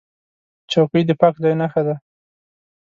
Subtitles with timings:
[0.71, 1.95] چوکۍ د پاک ځای نښه ده.